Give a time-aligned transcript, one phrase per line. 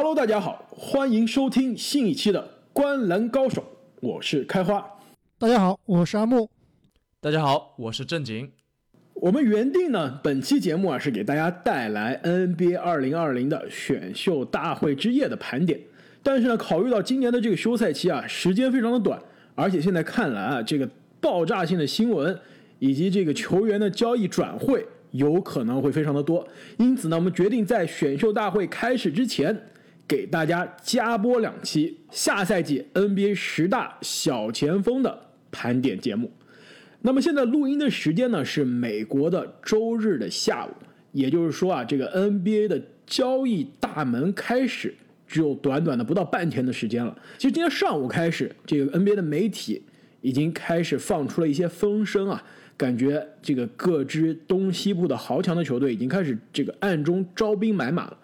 [0.00, 2.40] Hello，大家好，欢迎收听新一期的
[2.72, 3.60] 《观篮高手》，
[4.00, 4.88] 我是开花。
[5.40, 6.48] 大家好，我是阿木。
[7.20, 8.48] 大家好，我是正经。
[9.14, 15.80] 我们原定呢，本期节目啊是给大家带来 NBA 二零二零的选秀大会之夜的盘点，
[16.22, 19.20] 但是呢，考虑到今年的这个休赛期啊，时间非常的短，
[19.56, 20.88] 而且现在看来啊，这个
[21.20, 22.38] 爆炸性的新闻
[22.78, 26.46] 以及这个球员的交易转会有可能会非常的多，
[26.76, 29.60] 因此呢，我们决定在选秀大会开始之前，
[30.08, 36.32] 给大家加播两期下赛季 NBA 十大小前锋的盘点节目。
[37.02, 40.70] 那么现在录音的时间呢是美国的周日的下午，
[41.12, 44.94] 也就是说啊，这个 NBA 的交易大门开始
[45.26, 47.16] 只有短短的不到半天的时间了。
[47.36, 49.82] 其实今天上午开始，这个 NBA 的媒体
[50.22, 52.42] 已经开始放出了一些风声啊，
[52.76, 58.16] 感觉这个各支东西部的豪强的球队已经开始这个暗中招兵买马了。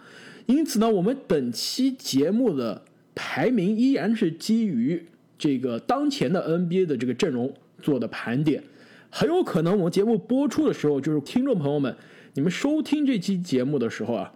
[0.46, 2.82] 因此呢，我们本期节目的
[3.14, 5.04] 排名依然是基于
[5.38, 7.52] 这个当前的 NBA 的这个阵容。
[7.82, 8.62] 做的盘点，
[9.10, 11.94] 很有可能我们节目播出的时候，就是听众朋友们，
[12.32, 14.32] 你们收听这期节目的时候啊，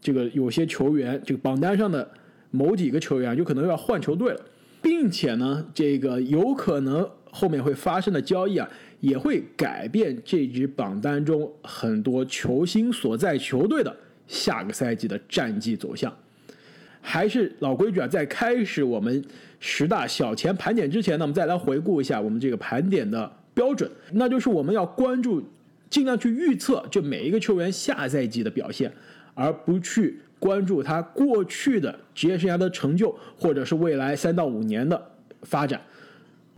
[0.00, 2.08] 这个有些球员，这个榜单上的
[2.52, 4.40] 某几个球员有可能要换球队了，
[4.80, 13.96] 并且呢，这个有可能后面会发生的交易啊，也会改变这支榜单中很多球星所在球队的
[14.32, 16.10] 下个赛季的战绩走向。
[17.02, 19.22] 还是老规矩啊，在开始我们
[19.60, 25.42] 十大小前盘点之前呢，我们再来回顾一下我们这个盘点的标准，那就是我们要关注，
[25.90, 28.90] 尽量去预测这每一个球员下赛季的表现，
[29.34, 35.10] 而不去关注他过去的职业生涯的成就，或者是未来三到五年的
[35.42, 35.80] 发展。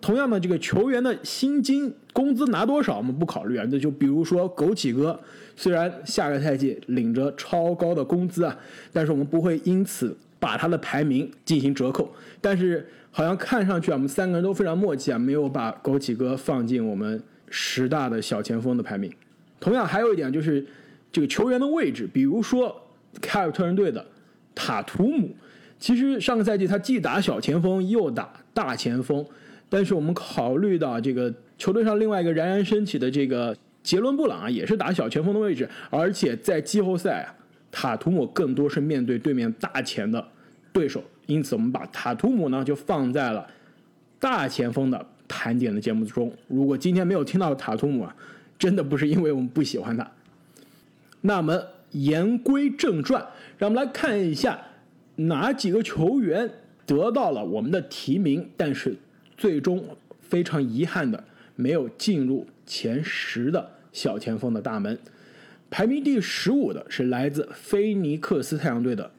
[0.02, 3.67] 同样的，这个球员的薪金、工资拿多少，我们不考虑啊。
[3.70, 5.19] 那就比如说枸杞哥，
[5.56, 8.56] 虽然下个赛季领着超高的工资啊，
[8.92, 10.17] 但是我们不会因此。
[10.40, 12.06] 把他的排名进行折扣，
[12.39, 17.18] 但是好像看上去啊，我们三个人都非常默契啊，没有把枸杞哥放进我们
[17.48, 19.11] 十大的小前锋的排名。
[19.58, 20.62] 同样还有一点就是
[21.11, 22.78] 这个球员的位置，比如说
[23.23, 24.05] 凯尔特人队的
[24.55, 25.34] 塔图姆，
[25.78, 29.24] 其实上个赛季他既打小前锋又打大前锋，
[29.70, 37.30] 但是我们考虑到这个球队上另外一个冉冉升起的这个杰伦布朗啊，也是打小前锋的位置，而且在季后赛啊，
[37.70, 40.27] 塔图姆更多是面对对面大前的。
[40.72, 43.46] 对手，因此我们把塔图姆呢就放在了
[44.18, 46.33] 大前锋的盘点的节目中。
[46.48, 48.17] 如果今天没有听到塔图姆啊，
[48.58, 50.11] 真的不是因为我们不喜欢他。
[51.20, 51.62] 那么
[51.92, 53.24] 言归正传，
[53.56, 54.58] 让我们来看一下
[55.14, 56.51] 哪几个球员
[56.84, 58.96] 得到了我们的提名，但是
[59.36, 59.84] 最终
[60.20, 61.22] 非常遗憾的
[61.56, 64.98] 没有进入前十的小前锋的大门。
[65.70, 69.10] 排名第十五的是来自菲尼克斯太阳队的。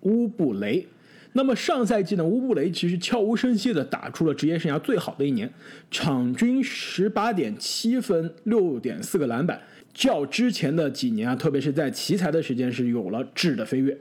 [0.00, 0.88] 乌布雷，
[1.32, 2.24] 那么上赛季呢？
[2.24, 5.48] 乌布雷其实悄无声息的打出了职业生涯最好的一年，
[5.92, 9.60] 场均十八点七分，六点四个篮板，
[9.94, 13.96] 较之前的几年啊，特别是在奇才的时间是有了质的飞跃。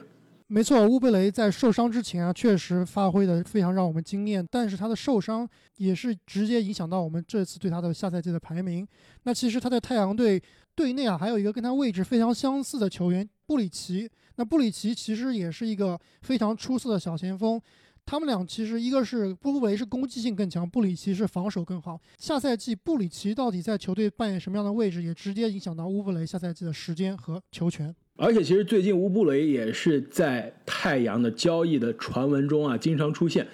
[0.53, 5.47] 没错，乌布雷在受伤之前啊，确实发挥的非常让我们惊艳，但是他的受伤
[5.77, 8.85] 也是直接影响到我们这次对他的下赛季的排名。
[9.23, 10.43] 那其实他在太阳队
[10.75, 14.11] 队内啊，还有一个跟他位置非常相似的球员布里奇。
[14.35, 17.61] 那布里奇其实也是一个非常出色的小前锋，
[18.05, 21.97] 他们俩其实一个是布维是攻击性更强，布里奇是防守更好。
[22.17, 27.95] 下赛季布里奇到底在球队扮演什么样的位置，也直接影响到乌布雷下赛季的时间和球权。
[28.23, 33.47] 而且其实最近乌布雷也是在太阳的交易的传闻中啊，经常出现，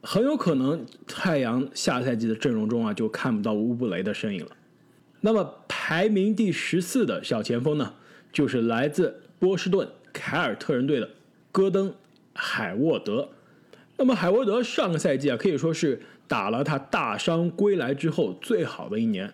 [0.00, 4.50] 很有可能太阳下赛季的阵容中啊就看不到乌布雷的身影了。
[5.20, 7.92] 那么排名第十四的小前锋呢，
[8.32, 9.86] 就是来自波士顿。
[10.14, 11.06] 凯尔特人队的
[11.52, 11.90] 戈登·
[12.32, 13.28] 海沃德，
[13.98, 19.30] 那么海沃德上个赛季啊，可以说是打了他大伤归来之后最好的一年，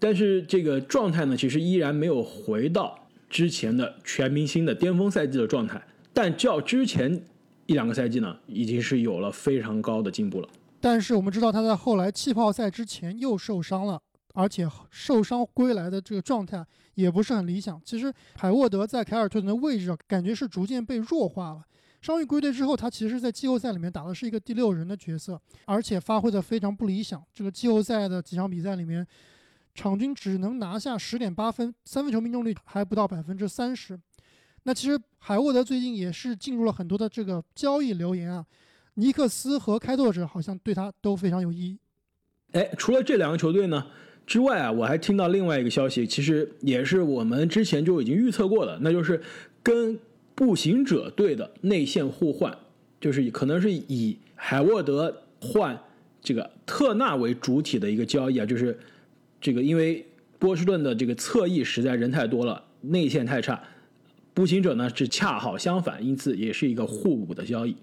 [0.00, 5.82] 但是这个状态呢，其实依然没有回到之前的全明星的巅峰赛季的状态，
[6.12, 7.22] 但较之前
[7.66, 10.48] 一两个赛季呢，已经是有了非常高的进步了。
[10.80, 14.00] 但是我们知道他在后来气泡赛之前又受伤了。
[14.34, 16.64] 而且受伤归来的这个状态
[16.94, 17.80] 也不是很理想。
[17.84, 21.62] 其实海沃德在凯尔特人的位置啊，感觉是逐渐被弱化了。
[22.00, 27.20] 伤愈归队之后，他其实，在季后赛里面打的是一个第六人的角色，而且发挥的非常不理想。
[27.34, 29.04] 这个季后赛的几场比赛里面，
[29.78, 33.98] 场均只能拿下十点八分，三分球命中率还不到百分之三十。
[34.64, 38.44] 那其实海沃德最近也是进入了很多的这个交易留言啊，
[38.94, 41.78] 尼克斯和开拓者好像对他都非常有意义。
[42.52, 43.86] 哎，除了这两个球队呢？
[44.26, 49.18] 之外啊，我还听到另外一个消息，其实也是我们之前就已经预测过的，那就是
[49.62, 49.98] 跟
[50.34, 52.54] 步行者队的内线互换，
[53.00, 55.78] 就是可能是以海沃德换
[56.20, 58.78] 这个特纳为主体的一个交易啊，就是
[59.40, 60.06] 这个因为
[60.38, 63.62] 波士顿的这个侧翼实在人太多了，内线太差，
[64.34, 67.76] 步行者呢是恰好相反，因此也是一个互补的交易。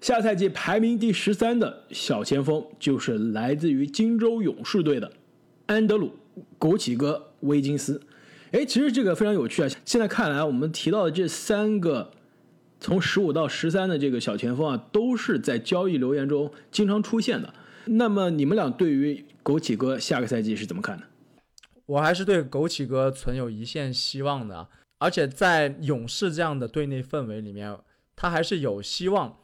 [0.00, 5.12] 下赛季排名第十三的小前锋就是来自于金州勇士队的
[5.66, 6.12] 安德鲁
[6.58, 8.00] 枸杞哥威金斯。
[8.52, 9.68] 哎，其实这个非常有趣啊！
[9.84, 12.10] 现在看来，我们提到的这三个
[12.80, 17.52] 从十五到十三的这个小前锋啊，都是在交易留言中经常出现的。
[17.84, 21.06] 那么你们俩对于枸杞哥下个赛季是怎么看的？
[21.86, 27.78] 我还是对枸杞哥存有一线希望的，而且在勇士这样的队内氛围里面，
[28.14, 29.36] 他还是有希望。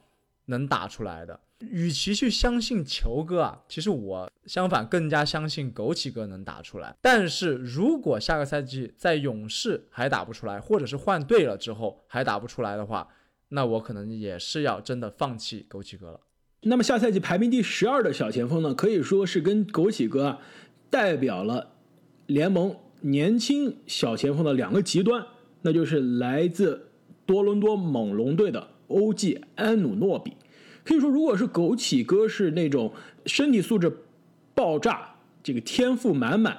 [0.48, 6.94] 能打出来的，与其去相信球哥啊，其实我相反更加相信枸杞哥能打出来。
[7.02, 13.08] 但是如果下个赛季在勇士还打不出来，或者是换队了之后还打不出来的话，
[13.48, 16.20] 那我可能也是要真的放弃枸杞哥了。
[16.62, 20.38] 那么下赛季排名第十二的小前锋呢，可以说是跟枸杞哥啊
[20.90, 21.72] 代表了
[22.26, 25.24] 联盟年轻小前锋的两个极端，
[25.62, 26.88] 那就是来自
[27.24, 28.68] 多伦多猛龙队的。
[28.88, 30.34] 欧记安努诺比，
[30.84, 32.92] 可以说，如果是枸杞哥是那种
[33.26, 33.92] 身体素质
[34.54, 36.56] 爆炸、这个天赋满满、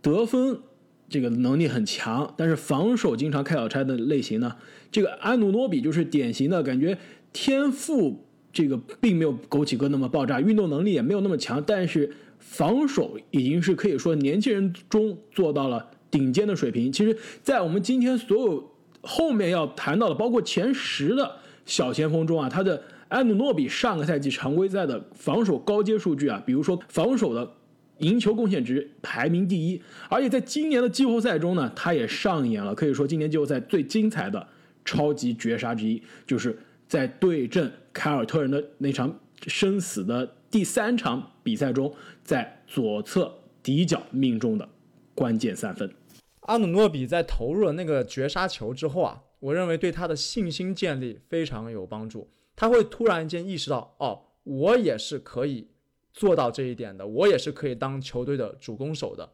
[0.00, 0.60] 得分
[1.08, 4.54] 这个能力很强，但是防守经常开小差的类型呢，
[4.92, 6.98] 这个安努诺比就是典型的感觉，
[7.32, 8.24] 天赋
[8.56, 16.90] 这个并没有枸杞哥那么爆炸，运动能力也没有那么强，但是防守已经是可以说年轻人中做到了顶尖的水平。
[16.90, 18.72] 其实，在我们今天所有
[19.02, 21.36] 后面要谈到的，包括前十的。
[21.66, 27.50] 小前锋中啊，他的安努诺比上个赛季常规赛的防守高阶数据啊，比如说防守的
[27.98, 34.46] 赢球贡献值排名第一，而且在今年的季后赛中呢，他也上演了可以说今年季后赛最精彩的
[34.84, 36.56] 超级绝杀之一，就是
[36.86, 44.68] 在对阵凯尔特人的那场生死的第三场比赛中，在左侧底角命中的
[45.14, 45.92] 关键三分。
[46.40, 49.22] 阿努诺比在投入了那个绝杀球之后啊。
[49.38, 55.68] 我认为对他的信心建立非常有帮助，他会突然间意识到，哦，我也是可以
[56.10, 59.30] 做到这一点的，我也是可以当球队的主攻手的。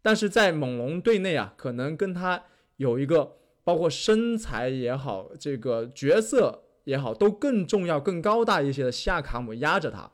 [0.00, 2.44] 但是在猛龙队内啊，可能跟他
[2.76, 10.10] 有一个包括身材也好，这个角色也好，都更重要、更高大一些的西亚卡姆压着他，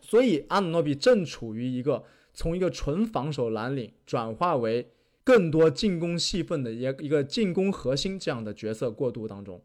[0.00, 4.92] 所以阿努诺比正处于一个从一个纯防守蓝领转化为。
[5.22, 9.62] 更多进攻戏份的一一个进攻核心这样的角色过渡当中，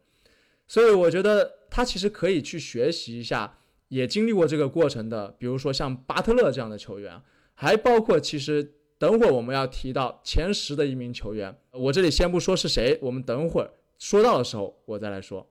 [0.68, 3.58] 所以我觉得他其实可以去学习一下，
[3.88, 7.20] 也经历过这个过程的，比如说像巴特勒这样的球员，
[7.54, 15.48] 还包括其实等会儿我们要提到前十的一名球员，我这里先不说是谁，我们等会儿说到的时候我再来说。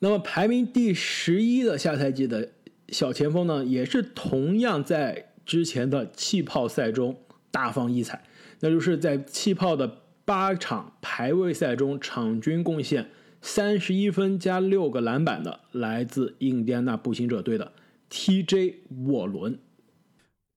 [0.00, 2.50] 那么排名第十一的下赛季的
[2.88, 7.16] 小前锋呢，也是同样在之前的气泡赛中
[7.50, 8.22] 大放异彩。
[8.60, 13.10] 那就是在气泡的八场排位赛中，场均贡献
[13.40, 17.72] 三十一分加六个篮板的，来自印第安纳步行者队的
[18.10, 18.74] TJ
[19.06, 19.58] 沃伦。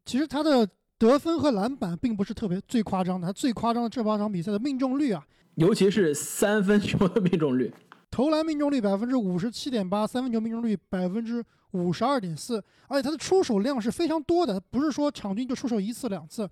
[0.05, 0.67] 其实他的
[0.97, 5.25] 得分和篮板并不是特别最夸张的，他最夸张的这八场比赛的命中率啊，
[5.55, 7.71] 尤其是三分球的命中率，
[8.11, 11.41] 投篮命中率百分之五十七点八，三分球命中率百分之
[11.71, 16.47] 五十二点四，而且他的出手量是非常多的，不是说场均就出手一次两次。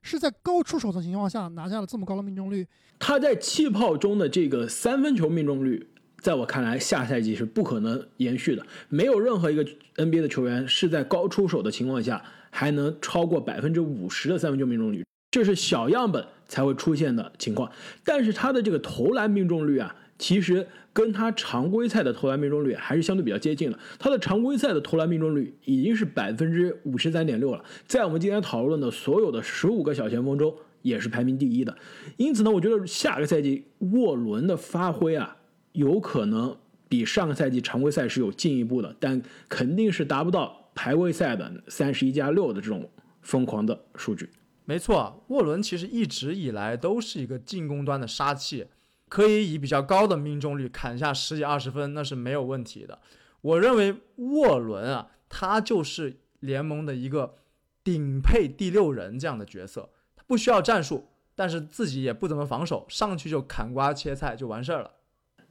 [0.00, 2.64] 是在高出手的情况下拿下了这么高的命中率。
[3.00, 5.88] 他在气泡中的这个三分球命中率，
[6.20, 8.64] 在我看来，下赛季是不可能延续的。
[8.88, 9.64] 没有任何一个
[9.96, 17.70] NBA 的球员是在高出手的情况下还能超过百分之五十的三分球命中率，这是小样本才会出现的情况。
[18.04, 20.66] 但是他的这个投篮命中率啊，其实。
[20.90, 23.78] 跟他常规赛的投篮命中率还是相对比较接近的。
[24.00, 31.76] 他的常规赛的投篮命中率已经是百分之五十三点六了，在我们今天讨论的所有的十五个小前锋中，也是排名第一的。
[32.16, 35.36] 因此呢，我觉得下个赛季沃伦的发挥啊，
[35.70, 36.56] 有可能
[36.88, 42.90] 比上个赛季常规赛是有进一步的，但肯定是达不到排位赛的三十一加六的这种
[43.22, 44.28] 疯狂的数据。
[44.64, 48.66] 没错，沃伦其实一直以来都是一个进攻端的杀器。
[49.08, 52.98] 可以以比较高的命中率砍下十几二十分，那是没有问题的。
[53.40, 57.36] 我认为沃伦啊，他就是联盟的一个
[57.82, 64.90] 顶配第六人这样的角色，他不需要战术，但是自己也不怎么防守，上去就砍瓜切菜就完事儿了。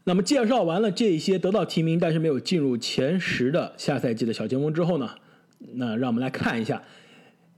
[0.03, 5.15] 那么介绍完了这些得到提名但是没有进入前十的下赛季的小前锋之后呢，
[5.73, 6.83] 那让我们来看一下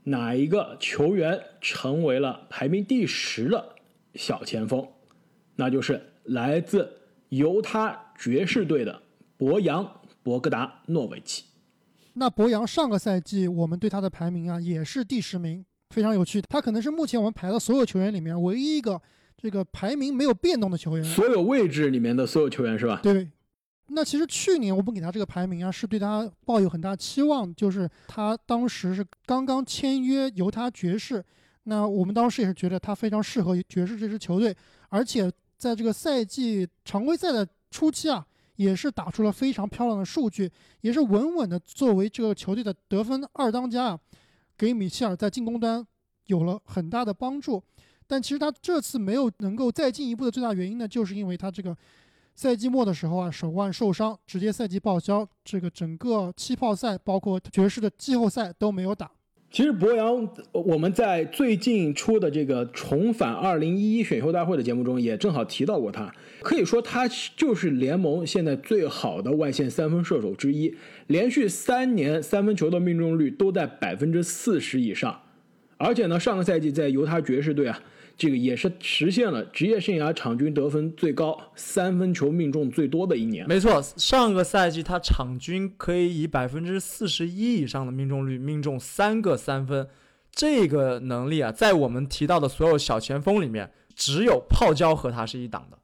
[0.04, 3.74] 哪一个球员成为了排名第十的
[4.14, 4.88] 小前锋。
[5.60, 6.90] 那就是来自
[7.28, 9.02] 犹他爵士队的
[9.36, 9.84] 博扬·
[10.22, 11.44] 博格达诺维奇。
[12.14, 16.40] 那博扬上个赛季我们对他的排名啊也是第十名，非常有趣。
[16.40, 18.98] 他可能是目前我们排的所有球员里面唯一一个
[19.36, 21.04] 这个排名没有变动的球员。
[21.04, 22.98] 所有位置里面的所有球员是吧？
[23.02, 23.28] 对。
[23.88, 31.22] 那其实去年我们给他这个排名啊，是对他抱有很大期望，就是他当时是刚刚签约犹他爵士，
[31.64, 34.56] 那我们当时也是觉得他非常适合爵士这支球队，
[34.88, 38.26] 而且在这个赛季常规赛的初期啊，
[38.56, 40.50] 也是打出了非常漂亮的数据，
[40.80, 44.00] 也是稳稳的作为这个球队的得分二当家啊，
[44.56, 45.86] 给米切尔在进攻端
[46.28, 47.62] 有了很大的帮助。
[48.06, 51.76] 但其实他这次没有能够再进一步的最大原因呢，就是因为他这个。
[52.32, 55.28] 赛季末的时候啊，手腕受伤，直接赛季报销。
[55.44, 59.10] 这个整个气泡赛，包括爵士的季后赛都没有打。
[59.52, 66.12] 其实博扬，我们在最近出的这个重返二零一一选秀大会的节目中，也正好提到过他。
[66.40, 70.72] 可以说，他就是联盟现在最好的外线三分射手之一，
[71.08, 75.20] 连续三年三分球的命中率都在百分之四十以上。
[75.76, 77.82] 而且呢，上个赛季在犹他爵士队啊。
[78.20, 83.48] 这个也是实现了职业生涯场均得分最高、三分球命中最多的一年。
[83.48, 89.88] 没错，上个赛季他场均可以以百分之四十一以上的命中率命中三个三分，
[90.30, 95.78] 这个能力啊，在我们提到的所有小前锋里面，只有泡椒和他是一档的。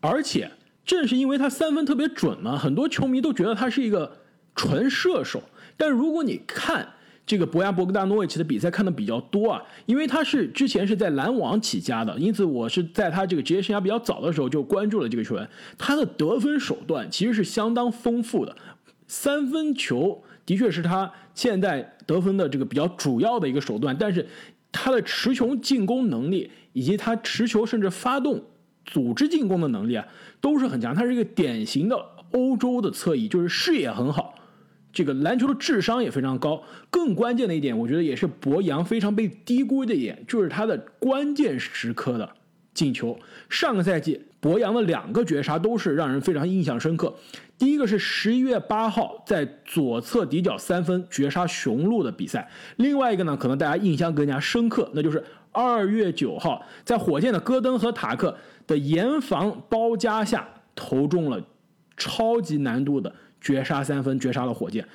[0.00, 0.52] 而且
[0.86, 4.22] 正是因为他三分特别准嘛，很多球迷都觉得他是一个
[4.56, 5.42] 纯射手。
[5.76, 6.94] 但如果你看，
[7.30, 15.48] 这个博亚博格达诺维奇的比赛看的比较多啊，因为他是之前是在篮网起家的，因此我是在他这个职业生涯比较早的时候就关注了这个球员。
[15.78, 18.56] 他的得分手段其实是相当丰富的，
[19.06, 24.26] 三分球的确是他现在得分的这个比较主要的一个手段，但是
[24.72, 28.42] 他的持球进攻能力以及他持球甚至发动
[28.84, 30.04] 组织进攻的能力啊
[30.40, 30.92] 都是很强。
[30.92, 31.96] 他是一个典型的
[32.32, 34.34] 欧洲的侧翼，就是视野很好。
[34.92, 42.28] 这个篮球的智商也非常高，更关键的一点，我觉得也是博扬非常被低估的一点，就是他的关键时刻的
[42.74, 43.18] 进球。
[43.48, 47.14] 上个赛季，博扬的两个绝杀都是让人非常印象深刻。
[47.56, 58.34] 第一个是十一月八号在左侧底角三分绝杀雄鹿的比赛，另外一个呢，可能大家印象更加深刻，那就是二月九号在火箭的戈登和塔克
[58.66, 61.44] 的严防包夹下投中了
[61.96, 63.14] 超级难度的。
[63.40, 64.86] 绝杀三分，绝杀了火箭。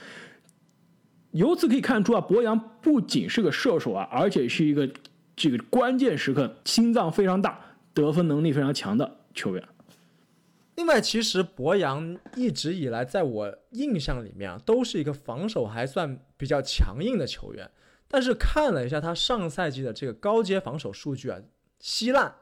[1.32, 4.90] 由此可以看出啊，博扬不仅是个射手啊，而且是一个
[5.36, 7.60] 这个关键时刻心脏非常大、
[7.94, 9.64] 得分能力非常强的球员。
[10.76, 17.70] 另外，其实博扬一直以来在我印象里面啊，都是一个防守还算比较强硬的球员。
[18.08, 21.40] 但是看了一下他上赛季的这个高阶防守数据啊，
[21.80, 22.34] 稀烂，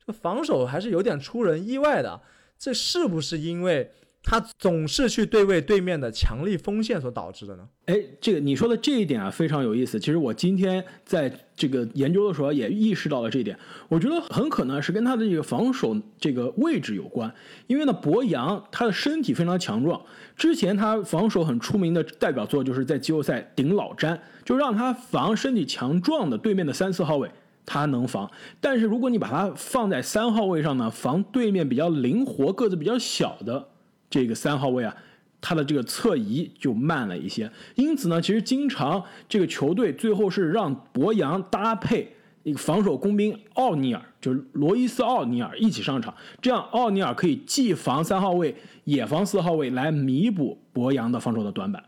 [0.00, 2.22] 这个防守还是有点出人意外的。
[2.58, 3.92] 这是不是因为？
[4.22, 7.68] 他总是去对位对面的强力锋线所导致的呢？
[7.86, 9.98] 哎，这个你说的这一点啊非常有意思。
[9.98, 13.58] 其实我今天在这个研究的时候也意识到了这一点。
[13.88, 17.34] 我觉得很可能是跟他的这个防守这个位置有关。
[17.66, 20.00] 因为呢，博扬他的身体非常强壮，
[20.36, 27.28] 之前他防守很出名的代表作就是在季后赛顶老詹，就让他防身体强壮的对面的三四号位，
[27.66, 28.30] 他能防。
[28.60, 33.68] 但是如果你把他放在三号位上呢，防对面比较灵活、个子比较小的。
[34.12, 34.94] 这个三号位啊，
[35.40, 48.54] 他的这个侧移就慢了一些，因此呢，其实经常这个球队最后是让博扬搭配一个防守工兵奥尼尔，就是罗伊斯奥尼尔一起上场，这样奥尼尔可以既防三号位
[48.84, 51.82] 也防四号位，来弥补博扬的防守的短板。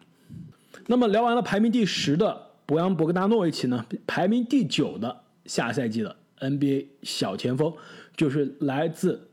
[0.86, 7.70] 那么聊完了排名第十的博扬博格达诺维奇呢，排名第九的下赛季的 NBA 小前锋
[8.16, 9.28] 就是来自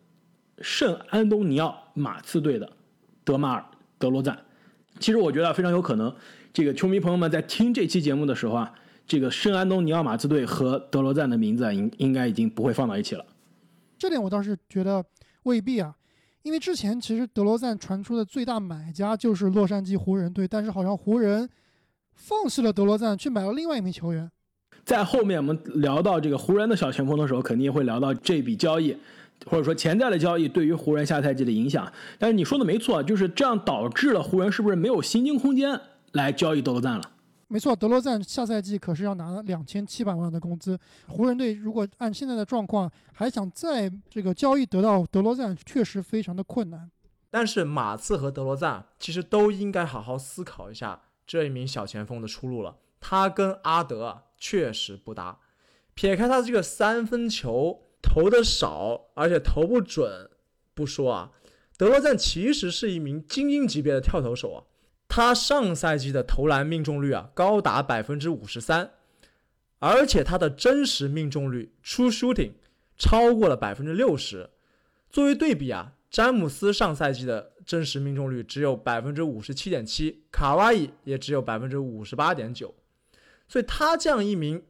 [0.59, 2.69] 圣安东尼奥马刺队的。
[3.23, 3.59] 德马尔·
[3.97, 4.37] 德罗赞，
[4.99, 6.13] 其实我觉得非常有可能，
[6.51, 8.73] 这个球迷朋友们在听这期节目的时候啊，
[9.05, 13.25] 这个圣安东尼奥马刺队和德罗赞的名字应应该已经不会放到一起了。
[13.97, 15.03] 这点我倒是觉得
[15.43, 15.95] 未必啊，
[16.41, 21.47] 因为之前其实德罗赞传出的最大买家就是洛杉矶湖人队，但是好像湖人
[22.13, 24.29] 放弃了德罗赞，去买了另外一名球员。
[24.83, 28.97] 在后面我们聊到这个湖人的小前锋的时候，肯定也会聊到这笔交易。
[29.45, 35.79] 或者说潜在的交易对于湖人下赛季的影响，但是你说的没错，就是这样导致了湖人是不是没有薪金空间
[36.11, 37.11] 来交易德罗赞了？
[37.47, 46.89] 没错，德罗赞下赛季可是要拿两千七百万的工资，湖人队如果按现在的状况还想再这个交易得到德罗赞，确实非常的困难。
[47.29, 55.39] 但是马刺和德罗赞其实都应该好好思考一下这一名小前锋的出路了，他跟阿德确实不搭，
[55.93, 57.81] 撇开他这个三分球。
[58.01, 60.29] 投的少，而且投不准，
[60.73, 61.31] 不说啊，
[61.77, 64.63] 德罗赞其实是一名精英级别的跳投手啊，
[65.07, 68.91] 他上赛季的投篮命中率啊高达百分之五十三，
[69.79, 72.53] 而且他的真实命中率 （true shooting）
[72.97, 74.49] 超过了百分之六十。
[75.09, 82.73] 作为对比啊，詹姆斯上赛季的真实命中率只有百分之五十七点七，卡哇伊也只有百分之五十八点九，
[83.47, 84.63] 所以他这样一名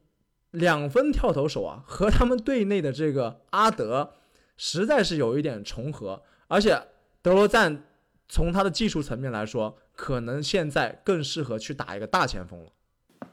[0.51, 4.13] 两分跳投手啊，和他们队内的这个阿德
[4.55, 6.81] 实在是有一点重合，而且。
[7.23, 7.83] 德罗赞
[8.27, 12.71] 从他的技术层面来说，可能现在更适合去打一个大前锋了。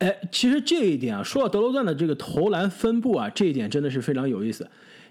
[0.00, 4.70] 哎，其实这一点啊，说到德罗赞的这个投篮分布啊，这一点真的是非常有意思。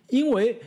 [0.10, 0.62] 因为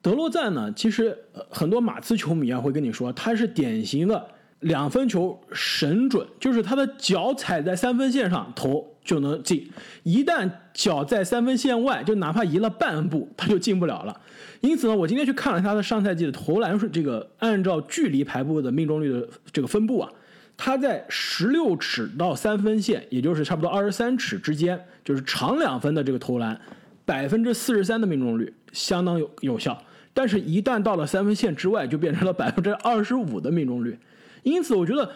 [0.00, 4.26] 德罗赞呢，其实很多马刺球迷啊会跟你说，他是典型的
[4.60, 9.68] 两分球神准，就是他的脚踩在三分线上投就能进，
[10.02, 14.20] 一旦脚在三分线外，就哪怕移了半步，他就进不了了。
[14.60, 20.08] 因此呢，我今天去看了他的上赛季的投篮数，这个按照距离排布的命中率的这个分布啊，
[20.56, 26.60] 他在十六尺到三分线，也就是差不多二十三尺之间，就是长两分的这个投篮，
[27.04, 29.76] 百分之四十三的命中率相当有有效。
[30.14, 33.98] 但是，一旦到了三分线之外，就变成了百分之二十五的命中率。
[34.42, 35.10] 因此，我觉得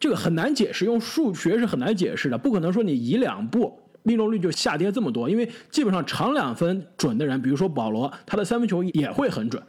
[0.00, 3.78] 这个很难解释，用数学是很难解释的，不可能说你移两步。
[4.02, 9.62] 命中率就下跌这么多，因为基本上长两分准的人，比如说保罗，他的三分球也会很准。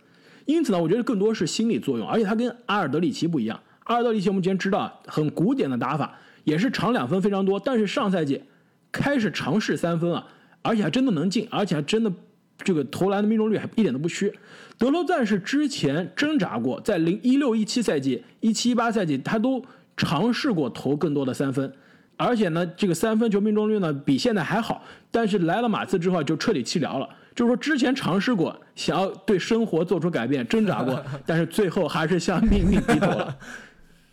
[0.46, 3.60] 因此呢，我觉得更多是心理作用，而且他跟阿尔德里奇不一样。
[3.84, 8.42] 阿尔德里奇我们之前知道很古典的打法，也是长两分非常多，但是上赛季
[8.90, 10.26] 开始尝试三分了，
[10.62, 12.10] 而且还真的能进，而且还真的
[12.58, 14.34] 这个投篮的命中率还一点都不虚。
[14.78, 19.62] 德罗赞是之前挣扎过，在零一六一七赛季、一七一八赛季，他都
[19.96, 21.72] 尝试过投更多的三分。
[22.18, 27.10] 而且呢，这个三分球命中率呢比现在还好，但是来了马刺之后就彻底弃疗了。
[27.34, 33.36] 就是说之前尝试过想要对生活做出改变，挣扎过， 但是最后还是向命运低头了。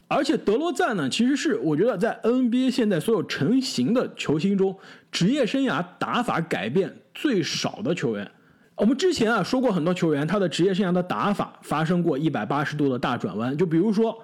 [0.07, 4.75] 而且德罗赞呢，其实是我觉得在 NBA 现在所有成型的球星中，
[5.13, 8.31] 职业生涯打法改变最少的球员。
[8.77, 14.17] 我们之前啊说过很多球员，他的职业生涯的打法发生过一百八十度的大转弯，就比如说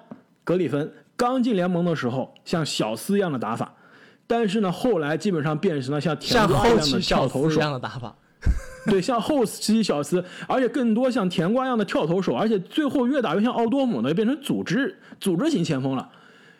[0.43, 0.91] 格里芬。
[1.17, 3.73] 刚进联盟的时候，像小斯一样的打法，
[4.27, 8.15] 但是呢，后来基本上变成了像田瓜一样的跳投手一样的打法。
[8.85, 16.07] 对，像后期小斯，而且更多像甜瓜一样的跳投手，而且最后越打越像奥多姆呢，变成组织组织型前锋了。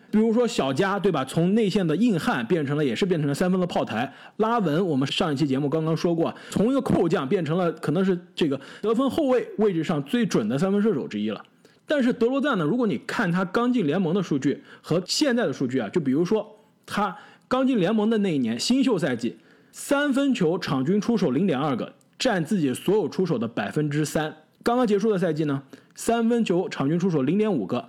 [0.10, 1.26] 比如说小加，对吧？
[1.26, 4.12] 从内线的硬汉变成了，也是变成了三分的炮台。
[4.38, 11.44] 拉文，我们上一期节目刚刚说过，从一个扣将变成了可能是这个得分后卫位置上最准的三分射手之一了。
[11.88, 12.66] 但是德罗赞呢？
[12.66, 17.16] 如果你看他刚进联盟的数据和现在的数据啊，就比如说他
[17.48, 19.38] 刚进联盟的那一年新秀赛季，
[19.72, 24.36] 三分球场均出手零点二个，占自己所有出手的百分之三。
[24.64, 25.62] 刚刚结束的赛季呢，
[25.94, 27.88] 三分球场均出手零点五个，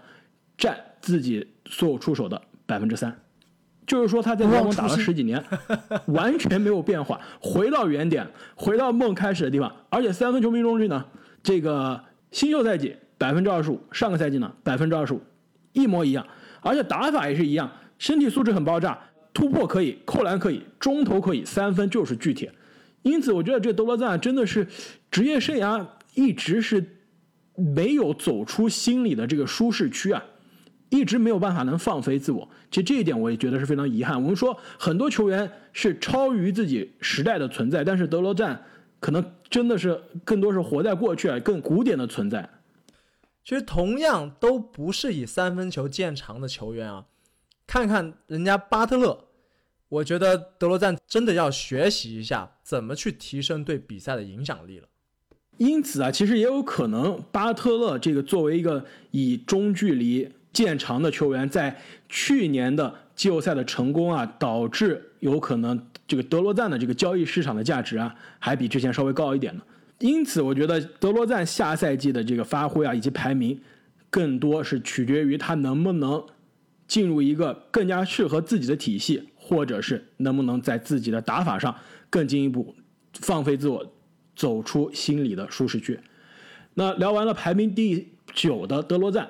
[0.59, 3.19] 占自己所有出手的百分之三。
[3.87, 5.43] 就是说他在联盟打了十几年，
[6.09, 9.75] 完全没有变化，回到原点，回到梦开始的地方。
[9.89, 11.07] 而且三分球命中率呢，
[11.43, 11.99] 这个
[12.31, 12.95] 新秀赛季。
[13.19, 15.21] 百分之二十五，上个赛季呢百分之二十五，
[15.73, 16.27] 一模一样，
[16.61, 18.99] 而且打法也是一样，身体素质很爆炸，
[19.33, 22.53] 突破可以，扣篮可以，中投可以，三分就是巨铁。
[23.03, 24.67] 因此，我觉得这德罗赞真的是
[25.11, 26.85] 职业生涯一直是
[27.55, 30.23] 没有走出心里的这个舒适区啊，
[30.89, 32.49] 一直没有办法能放飞自我。
[32.71, 34.21] 其实这一点我也觉得是非常遗憾。
[34.21, 38.61] 我们说很多球员是超于自己时代的存在，但是德罗赞
[38.99, 42.49] 可能真的是更多是活在过去啊，更古典的存在。
[43.47, 47.07] 其实同样都不是以三分球见长的球员啊，
[47.65, 49.27] 看看人家巴特勒，
[49.89, 54.89] 我觉得德罗赞真的要学习一下怎么去提升对比赛的影响力了。
[55.59, 69.63] 因此啊，其实也有可能巴特勒这个作为一个以中距离见长的球员，在去年的季后赛的成功啊，导致有可能这个德罗赞的这个交易市场的价值啊，还比之前稍微高一点呢。
[69.99, 73.59] 因此，我觉得德罗赞下赛季的这个发挥啊，以及排名，
[74.11, 76.23] 更多是取决于他能不能
[76.87, 81.75] 进入一个更加适合自己的体系，或者是能不能在自己的打法上
[82.11, 82.75] 更进一步
[83.15, 83.91] 放飞自我，
[84.35, 85.99] 走出心理的舒适区。
[86.75, 89.27] 那聊完了排名第九的德罗赞，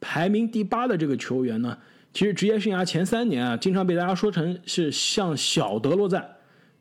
[0.00, 1.78] 排名第八的这个球员呢，
[2.12, 6.34] 其实职业生涯前三年啊，经常被大家说成是像小德罗赞。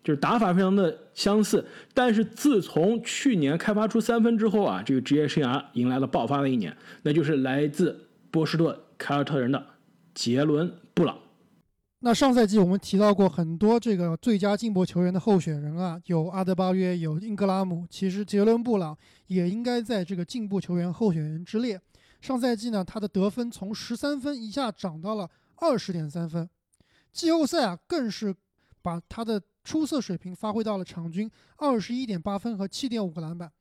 [0.08, 9.62] 就是打法非常的相似，但是自从去年开发出三分之后啊，这个职业生涯迎来了爆发的一年，那就是来自波士顿凯尔特人的
[10.14, 11.20] 杰伦布朗。
[12.00, 21.78] 那上赛季我们提到过很多这个最佳进步球员的候选人啊，有阿德巴约，有英格拉姆，其实杰伦布朗也应该在这个进步球员候选人之列。
[22.22, 26.50] 上赛季呢，他的得分从十三分一下涨到了二十点三分。
[27.12, 28.34] 季后赛啊，更是
[28.82, 33.52] 把他的出色水平发挥到了场均二十一点八分和七点五个篮板。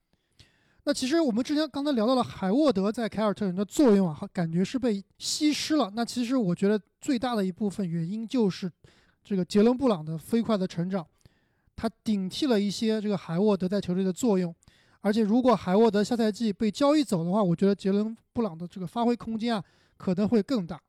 [0.85, 5.90] 那其实我们之前刚才聊到了海沃德在凯尔特人的作用啊，感觉是被稀释了。
[5.97, 8.71] 那其实我觉得最大的一部分原因就是
[9.25, 11.05] 这个杰伦布朗的飞快的成长，
[11.75, 14.55] 他顶替了一些这个海沃德在球队的作用。
[15.01, 19.64] 而且如果海沃德下赛季被交易走的话，我觉得杰伦布朗的这个发挥空间啊
[19.97, 20.81] 可能会更大。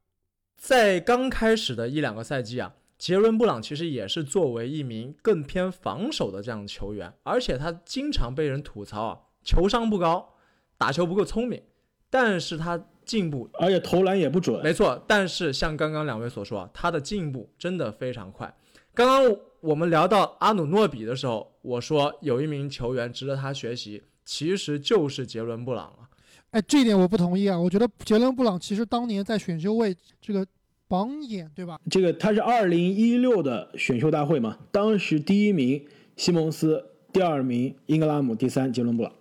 [0.56, 9.20] 在刚开始的一两个赛季啊，杰伦布朗其实也是作为一名更偏防守的这样的球员，而且他经常被人吐槽啊。
[9.44, 10.34] 球商不高，
[10.78, 11.62] 打球不够聪明，
[12.10, 14.62] 但是他进步，而且投篮也不准。
[14.62, 18.54] 没错，但是像刚刚两位所说啊，他的进步真的非常快。
[18.94, 26.10] 刚刚我们聊到阿努诺比的时候，我说有一名球员值得他学习，其实就是杰伦布朗啊。
[26.52, 30.46] 哎，这一点我不同意啊，我觉得杰伦布朗其实当年在选秀位这个
[30.88, 31.80] 榜眼，对吧？
[31.90, 39.12] 这个他是二零一六的选秀大会嘛，当时第一名西蒙斯，第二名英格拉姆，第三杰伦布朗。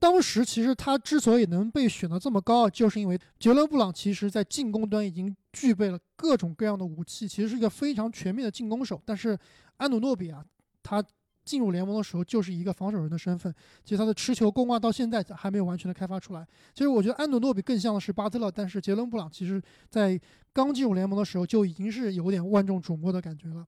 [0.00, 9.02] 当时其实他之所以能被选的这么高，就是因为杰伦布朗其实在进攻端已经具备了各种各样的武器，其实是一个非常全面的进攻手。
[9.04, 9.36] 但是
[9.76, 10.44] 安努诺比啊，
[10.84, 11.02] 他
[11.48, 16.46] 进入联盟的时候就是一个防守人的身份，其实他的持球攻啊到现在还没有完全的开发出来。
[16.74, 20.20] 其实我觉得安努诺比更像的是巴特勒，但是杰伦布朗其实在
[20.52, 23.66] 刚进入联盟的时候就已经是有点万众瞩目的感觉了。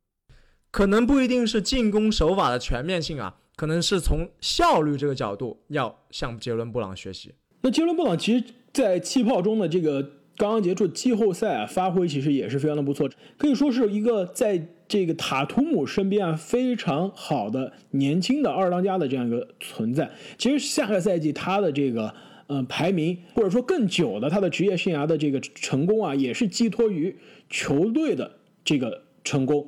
[0.71, 3.37] 可能不一定是进攻手法的全面性啊。
[3.57, 7.35] 可能是从效率这个角度要向杰伦布朗学习。
[7.61, 10.03] 那杰伦布朗其实，在气泡中的这个
[10.35, 20.11] 刚刚结束季后赛啊，发挥其实也是非常的不错，可以说是一个在这个塔图姆身边啊非常好的年轻的二当家的这样一个存在。
[20.37, 22.12] 其实下个赛季他的这个
[22.48, 27.16] 嗯排名，或者说更久的他的职业生涯的这个成功啊，也是寄托于
[27.48, 29.64] 球队的这个成功。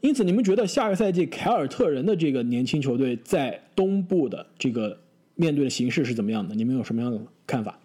[0.00, 4.98] 因此，你们觉得下个赛季凯尔特人的这个年轻球队在东部的这个
[5.36, 6.56] 面对的形势是怎么样的？
[6.56, 7.78] 你们有什么样的看法？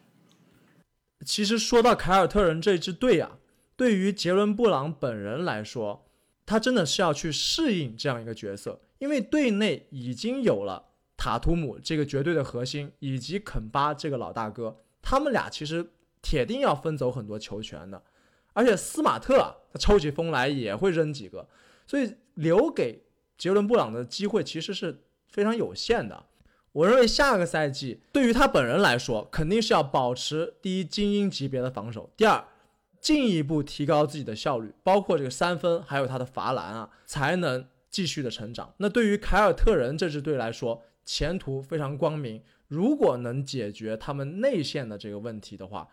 [1.23, 3.37] 其实说到凯尔特人这支队啊，
[3.77, 6.08] 对于杰伦布朗本人来说，
[6.49, 10.83] 他真的是要去适应这样一个角色，因为队内已经有了
[11.15, 15.91] 塔图姆这个绝对的核心，以及肯巴这个老大哥，他们俩其实
[16.23, 18.01] 铁定要分走很多球权的，
[18.53, 21.47] 而且斯马特他抽起风来也会扔几个。
[21.85, 23.03] 所以留给
[23.37, 26.25] 杰伦布朗的机会其实是非常有限的。
[26.71, 32.43] 我认为下个赛季对于他本人来说，肯定是要保持第一精英级别的防守，第二
[33.01, 38.73] 进一步提高自己的效率，包括这个三分还有他的罚篮啊，才能继续的成长。
[38.77, 42.41] 那对于凯尔特人这支队来说，前途非常光明。
[42.67, 45.87] 如果能解决他们内线的这个问题的话，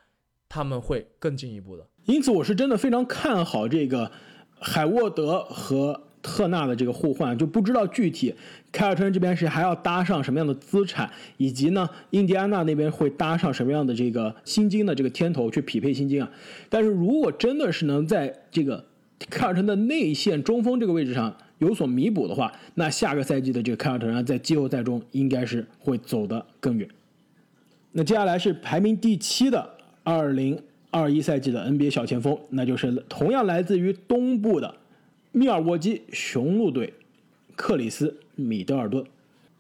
[0.49, 1.87] 他们会更进一步的。
[2.05, 4.13] 因此，我是真的非常看好这个。
[4.59, 8.35] 海沃德和特纳的这个互换就不知道具体
[8.73, 16.29] 凯尔特人这边是还要搭上什么样的资产，以及呢，印第安纳那边会搭上什么样的这个薪金的这个天头去匹配薪金啊？
[16.69, 18.85] 但是如果真的是能在这个
[19.31, 26.89] 凯尔特人的内线中锋这个位置上有所弥补的话，那下个赛季的这个凯尔特人在季后赛中应该是会走得更远。
[27.93, 29.71] 那接下来是排名第七的
[30.03, 30.61] 二零。
[30.89, 34.75] 二一赛季的 NBA 小前锋，那就是同样来自于东部的
[35.37, 36.95] 密尔沃基雄鹿队
[37.55, 39.05] 克里斯米德尔顿。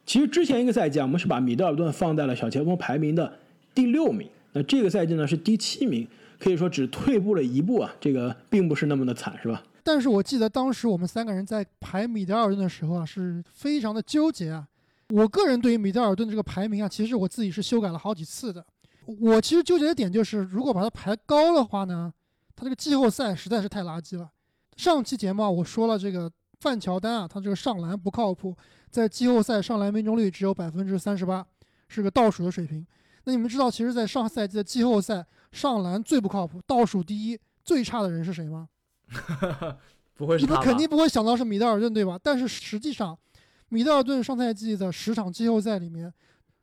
[0.06, 3.30] 其实之前一个赛季啊，我们是把米德尔顿放在了小前锋排名的
[3.74, 4.26] 第六名。
[4.54, 6.08] 那这个赛季呢是第七名，
[6.38, 9.62] 可以说只退步了一步啊，这个并不是那么的惨，是吧？
[9.82, 14.66] 但是我记得当时我们三个人在排米德尔顿的时候啊，是非常的纠结啊。
[15.10, 18.64] 我个人对于米德尔顿这个排名啊，其实我自己是修改了好几次的。
[19.04, 22.10] 我其实纠结的点就是，如果把它排高的话呢，
[22.54, 24.30] 他这个季后赛实在是太垃圾了。
[24.76, 28.56] 上期节目啊，我说了这个范乔丹啊，他这个上篮不靠谱，
[28.90, 31.44] 在季后赛上篮命中率只有百分之三十八，
[31.88, 32.86] 是个倒数的水平。
[33.24, 38.68] 那你们知道，其实，在上赛季的季后赛上篮最不靠谱、倒数第一、最差的人是谁吗？
[40.14, 42.18] 不会是你们肯定不会想到是米德尔顿，对吧？
[42.22, 43.18] 但是实际上，
[43.68, 46.12] 米德尔顿上赛季的十场季后赛里面。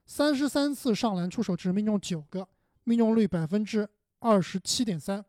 [0.05, 2.45] 三十三次上篮出手，只命中九个，
[2.83, 3.87] 命中率百分之
[4.19, 5.23] 二十七点三。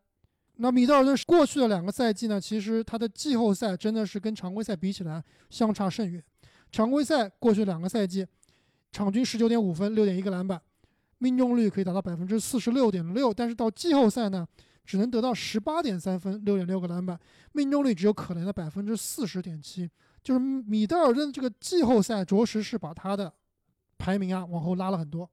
[0.57, 2.39] 那米德尔顿过去的两个赛季呢？
[2.39, 6.23] 其实他的季后赛真的是跟常规赛比起来相差甚远。
[6.71, 8.25] 常规赛过去两个赛季，
[8.91, 10.61] 场均十九点五分，六点一个篮板，
[11.17, 13.33] 命中率可以达到百分之四十六点六。
[13.33, 14.47] 但是到季后赛呢，
[14.85, 17.19] 只能得到十八点三分，六点六个篮板，
[17.51, 19.89] 命中率只有可怜的百分之四十点七。
[20.23, 23.31] 就是米德尔顿这个季后赛着实是把他的。
[23.97, 25.27] 排名啊，往后拉了很多，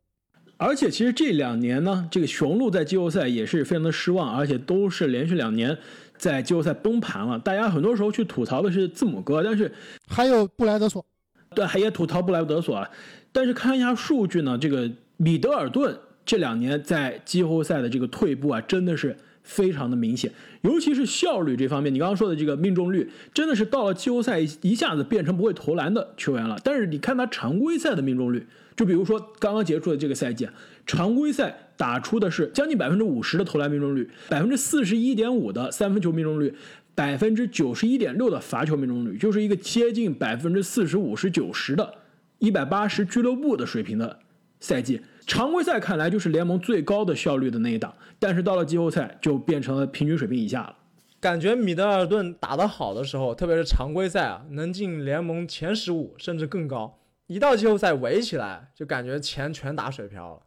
[0.62, 5.77] 而且其实这两年呢，这个雄鹿在季后赛也是非常的失望，而且都是连续两年
[6.16, 7.37] 在季后赛崩盘了。
[7.37, 9.72] 大家很多时候去吐槽的是字母哥，但是
[10.07, 11.05] 还有布莱德索，
[11.53, 12.88] 对，还也吐槽布莱德索啊。
[13.33, 21.92] 但是看一下数据呢，这个米德尔顿这两年在季后赛的这个退步啊，真的是非常的明显，尤其是效率这方面。
[21.92, 26.57] 你刚刚说的这个命中率，真的是到了季后赛一下子变成不会投篮的球员了。
[26.62, 28.46] 但是你看他常规赛的命中率。
[28.77, 30.49] 就比如说刚刚结束的这个赛季，
[30.87, 36.55] 常规赛打出的是将近百分之五十的投篮命中率，百分之四十一点五的三分球命中率，
[36.95, 41.95] 百分之九十一点六的罚球命中率，就是一个接近百分之四十五十九十的，
[42.39, 44.19] 一百八十俱乐部的水平的
[44.61, 45.01] 赛季。
[45.25, 50.77] 常规赛看来就是联盟最高的效率的那一档，但是到了季后赛就变成了平均水平以下了。
[51.21, 56.99] 感觉米德尔顿打得好的时候，特别是常规赛啊，能进联盟前十五甚至更高。
[57.33, 60.42] 一到季后赛围起来，就感觉钱全打水漂了。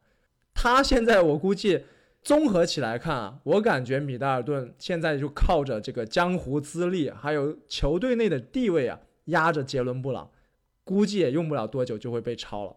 [0.54, 1.82] 他现在我估计
[2.22, 10.30] 综合起来看啊，我感觉米德尔顿现在就靠着这个江湖资历，还有球队内的地位啊，压着杰伦布朗，
[10.84, 12.76] 估计也用不了多久就会被超了。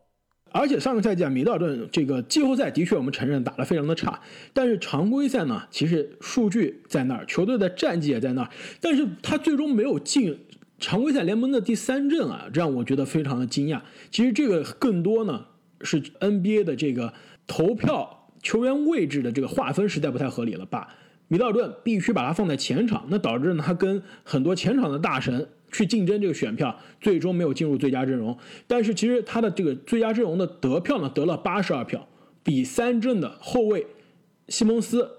[0.50, 4.18] 而且上个赛季啊，米德尔顿这个季后赛的确我们承认打得非常的差，
[4.54, 10.46] 但是常规赛呢，其实数据在那儿，球队的战绩也在那儿，但是他最终没有进。
[10.78, 13.80] 常规赛联盟的第三阵啊，让我觉得非常的惊讶。
[14.10, 15.46] 其实这个更多呢
[15.80, 17.12] 是 NBA 的这个
[17.46, 20.64] 投票球员位置的这个划分实在不太合理了。
[20.64, 20.88] 把
[21.26, 28.38] 米德尔顿必须把他放在前场，那导致呢他跟很多前场的大神去竞争这个选票，最终没有进入最佳阵容。
[28.66, 32.08] 但是其实他的这个最佳阵容的得票呢，得了八十二票，
[32.42, 33.86] 比三阵的后卫
[34.48, 35.10] 西蒙斯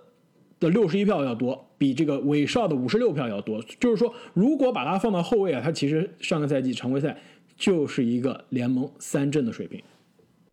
[0.60, 1.68] 的六十一票要多。
[1.78, 7.18] 比这个韦少的五十六票要多，就是说，如果把他放到后卫啊，他其实上个赛季常规赛
[7.56, 9.82] 就是一个联盟三阵的水平。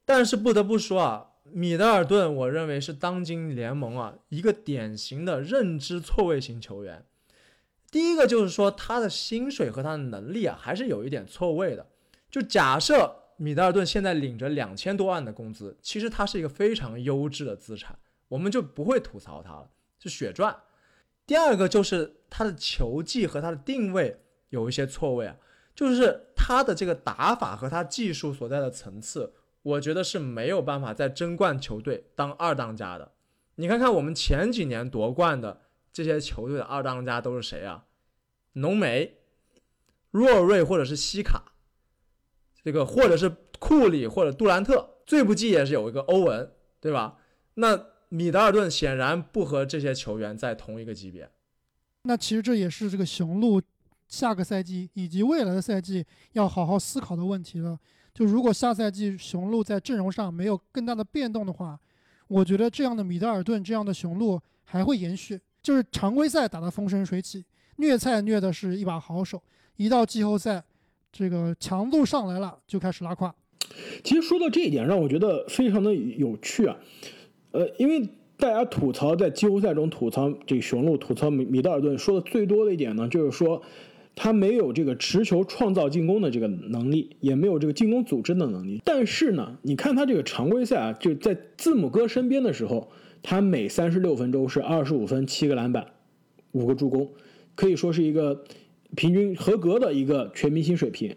[0.05, 7.05] 但是不得不说啊，米德尔顿，我认为是当今联盟啊一个典型的认知错位型球员。
[7.91, 11.87] 第一个就是说，他的薪水和他的能力啊还是有一点错位的。
[12.31, 19.71] 就假设米德尔顿现在领着两千多万的工资，其实他是一个非常优质的资产，我们就不会吐槽他了，
[20.09, 20.57] 是血赚。
[21.27, 25.37] 第二个就是他的球技和他的定位有一些错位啊，
[25.75, 33.11] 就是他的这个打法和他技术所在的层次，我觉得是没有办法在争冠球队当二当家的。
[33.57, 37.87] 你看看我们前几年夺冠的这些球队的二当家都是谁啊？
[38.53, 39.19] 浓眉、
[40.13, 41.43] 若瑞或者是西卡，
[42.63, 47.19] 这个或者是库里或者杜兰特，最不济也是有一个欧文，对吧？
[47.55, 47.96] 那。
[48.09, 51.29] 米德尔顿显然不和这些球员在同一个级别，
[52.03, 53.61] 那其实这也是这个雄鹿
[54.07, 57.79] 下个赛季以及未来的赛季要好好思考的问题了。
[58.15, 61.79] 就如果下赛季雄鹿在阵容上没有更大的变动的话，
[62.29, 65.41] 我觉得这样的米德尔顿这样的雄鹿还会延续。
[65.63, 67.45] 就是常规赛打得风生水起，
[67.77, 69.43] 虐菜虐的是一把好手，
[69.77, 70.63] 一到季后赛，
[71.11, 73.35] 这个强度上来了就开始拉胯。
[74.05, 76.77] 其实说到这一点，让我觉得非常的有趣啊。
[77.57, 83.63] 呃，因为大家吐槽在季后赛中吐槽这个雄鹿，吐槽米米德尔顿，说的最多的一点呢，就是说
[84.15, 88.83] 他没有这个持球创造进攻的这个能力，也没有这个进攻组织的能力。
[88.85, 92.91] 但是呢，你看他这个常规赛啊，就在字母哥身边的时候，
[93.23, 95.87] 他每三十六分钟是二十五分、七个篮板、
[96.53, 97.11] 五个助攻，
[97.55, 98.45] 可以说是一个
[98.95, 101.17] 平均合格的一个全明星水平。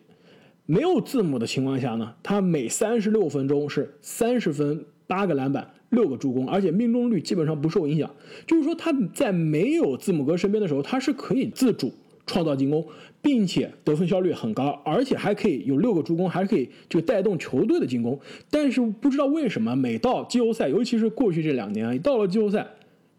[0.65, 5.73] 没有字母的情况下呢，他每三十六分钟是三十分、八个篮板。
[5.89, 8.10] 六个助攻，而且命中率基本上不受影响。
[8.45, 11.91] 就是说他在没有字母哥身边的时候，他是可以自主
[12.25, 12.86] 创造进攻，
[13.21, 18.19] 并且得分效率很高，而且还可以有六个助攻，还可以就带动球队的进攻。
[18.52, 22.67] 但是不知道为什么，每到季后赛，尤其是过去这两年，到了季后赛，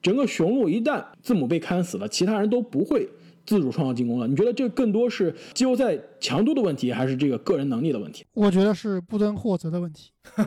[0.01, 3.09] 整个雄鹿一旦字母被砍死了，其他人都不会
[3.45, 4.29] 自主创造进攻了。
[4.29, 8.25] 你觉得这更多是季后赛强度的问题，还是这个个人能力的问题？
[8.33, 10.13] 我觉得是布登霍泽的问题。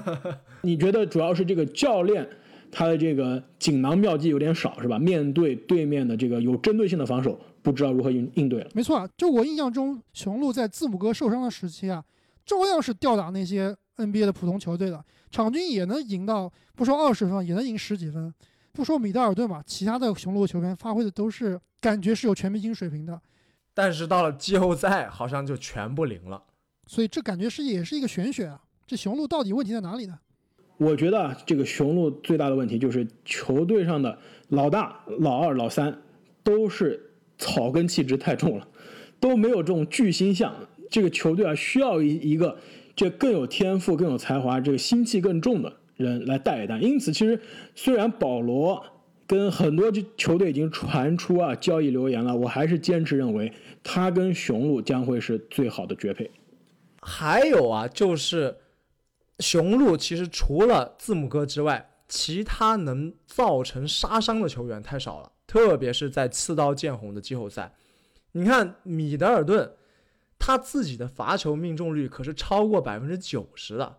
[0.63, 2.28] 你觉得主要是这个教练
[2.71, 4.97] 他的这个锦囊妙计有点少是吧？
[4.97, 8.69] 面对对面的这个有针对性的防守，不知道如何应应对了。
[8.73, 12.04] 没错啊，就我印象中，雄鹿在字母哥受伤的时期啊，
[12.45, 18.34] 照样是吊打那些 NBA 的普通球队的，场均也能赢到不说二十分，也能赢十几分。
[18.71, 23.21] 不说米德尔顿吧，其他的雄鹿球员发挥的都是感觉是有全明星水平的。
[23.73, 26.41] 但是到了季后赛，好像就全不灵了。
[26.88, 28.62] 所以这感觉是也是一个玄学啊。
[28.88, 30.17] 这雄鹿到底问题在哪里呢？
[30.83, 34.17] 我觉得这个雄鹿最大的问题就是球队上的
[34.49, 36.01] 老大、老二、老三
[36.43, 38.67] 都是草根气质太重了，
[39.19, 40.53] 都没有这种巨星相。
[40.89, 42.57] 这个球队啊，需要一一个
[42.95, 45.73] 这更有天赋、更有才华、这个心气更重的。
[45.95, 46.79] 人来带一带。
[46.79, 47.39] 因此，其实
[47.75, 48.83] 虽然保罗
[49.27, 56.31] 跟很多球队已经传出啊交易流言了，我还是坚持认为他跟雄鹿将会是最好的绝配。
[56.99, 58.55] 还有啊，就是
[59.43, 67.73] 雄鹿其实除了字母哥之外，其他能造成杀伤的球员太少了，特别是在刺刀见红的季后赛。
[68.32, 69.73] 你看米德尔顿，
[70.39, 73.97] 他自己的罚球命中率可是超过百分之九十的，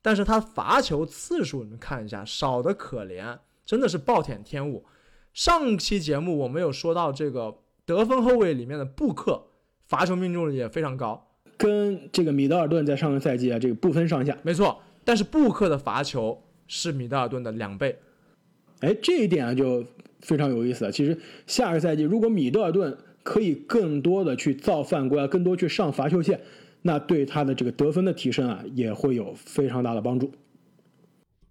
[0.00, 4.86] 但是他罚球次数你们看一下，少的可怜，真的是暴殄天物。
[5.34, 9.48] 上期节目我们有说到这个得分后卫里面的布克，
[9.86, 11.22] 罚球命中率也非常高。
[11.58, 14.36] 跟这个米德尔顿在上个赛季啊，这个不分上下。
[14.42, 17.96] 没错，但是布克的罚球是米德尔顿的两倍。
[18.80, 19.84] 哎，这一点啊就
[20.20, 20.90] 非常有意思了。
[20.90, 21.16] 其实
[21.46, 26.40] 下个赛季如果米德尔顿可以更多的去造犯规啊，更多去上罚球线，
[26.82, 30.32] 那对他的这个得分的提升啊也会有非常大的帮助。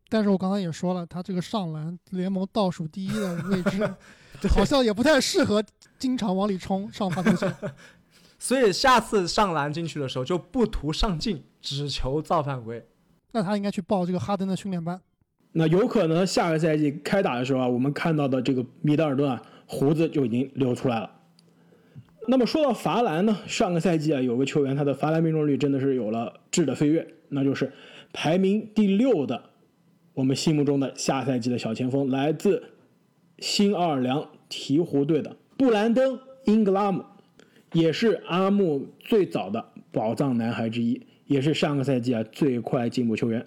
[0.09, 3.89] 但是我刚才也说了，他这个上篮联盟倒数第一的位置，
[4.49, 5.63] 好像也不太适合
[5.97, 7.55] 经常往里冲上罚球线。
[8.37, 12.85] 所以下次上篮进去的时候就不图上进，只求造犯规。
[13.35, 14.97] 那他应该去报这个哈登的训练班。
[15.51, 21.11] 那有可能下个赛季开打的时候啊，我们看到的这个米德尔顿啊，胡子就已经流出来了。
[22.29, 27.73] 那么说到罚篮呢，上个赛季啊，有个球员他的罚篮命中率真的是有了质的飞跃，那就是
[28.13, 29.49] 排名第六的
[30.13, 32.63] 我们心目中的下赛季的小前锋，来自
[33.39, 36.13] 新奥尔良鹈鹕队的布兰登·
[36.45, 37.03] 英格拉姆。
[37.73, 43.45] 也是阿木最早的宝藏男孩之一，也是上个赛季啊最快进步球员。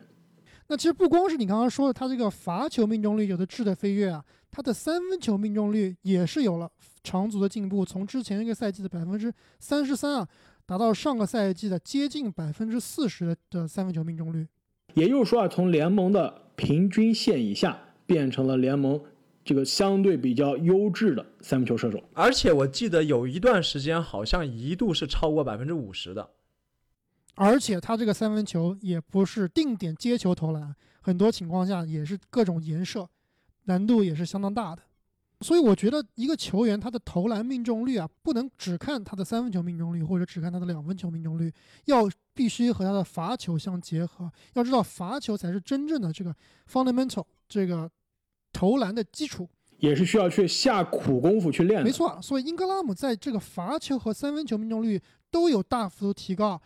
[0.69, 6.71] 那其实不光是你刚刚说的，他这个罚球命中率有的质的飞跃啊，他的三分球命中率也是有了
[7.03, 10.29] 长足的进步，从之前一个赛季的百分之三十三啊，
[10.67, 14.47] 达到上个赛季的接近百分之四十的三分球命中率。
[14.95, 19.01] 也就是说啊，从联盟的平均线以下变成了联盟。
[19.45, 26.29] 这个相对比较优质的三分球射手，而且我记得有一段时间好像一度是超过百分之五十的，
[27.39, 33.09] 而且他这个三分球也不是定点接球投篮，很多情况下也是各种延射，
[33.65, 34.83] 难度也是相当大的。
[35.41, 41.53] 所以我觉得一个球员他的投篮命中率啊，不能只看他的三分球命中率或者只看他的两分球命中率，
[41.85, 44.31] 要必须和他的罚球相结合。
[44.55, 46.35] 要知道罚球才是真正的这个
[46.71, 47.91] fundamental 这个。
[48.51, 49.47] 投篮的基础
[49.77, 51.85] 也是需要去下苦功夫去练的。
[51.85, 56.61] 没错，所以英格拉姆在这个罚球和三分球命中率都有大幅度提高，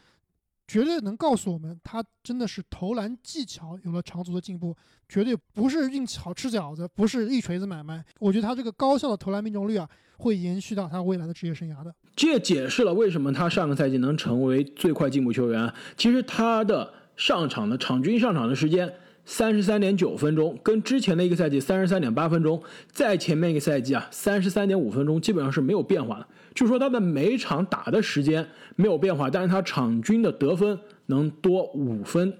[0.72, 4.74] 绝对能告诉我们他真的是投篮技巧有了长足的进步，
[5.06, 8.02] 绝对不是运气好吃饺子，不是一锤子买卖。
[8.18, 11.94] 我觉得他这个高效的投篮命中率啊，会延续到他未来的职业生涯的。
[12.16, 15.70] 这也解释了为什么他上个赛季能成为最快进步球员。
[15.94, 18.90] 其实他的上场的场均上场的时间。
[19.24, 26.26] 三十三点九分钟，跟之前的一个赛季三十三点八分钟，在前面一个赛季啊，三十三点五分钟，基本上是没有变化的。
[26.54, 32.36] 就说他的每场打的时间没有变化，但是他场均的得分能多五分，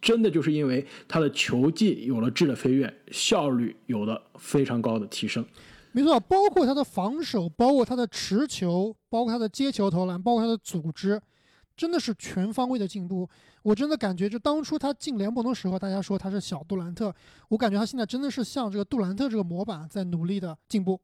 [0.00, 5.44] 真的就是因为他的球技有了质的飞跃，效率有了非常高的提升。
[5.92, 11.20] 没错，包括他的防守，包括他的持球，包括他的接球投篮，包括他的组织，
[11.76, 13.28] 真的是全方位的进步。
[13.62, 17.14] 我真的感觉，就当初他进联盟的时候，大家说他是小杜兰特，
[17.48, 21.00] 我感觉他现在真的是像这个杜兰特这个模板在努力的进步。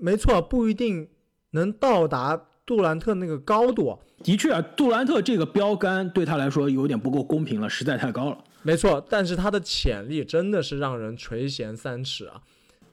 [0.00, 1.08] 没错，不一定
[1.50, 3.98] 能到达杜兰特那个高度。
[4.22, 8.38] 的确啊，杜兰特这个标杆对他来说有点不够公平了，实在太高了。
[8.62, 12.40] 没错，但是他的潜力真的是让人垂涎三尺啊！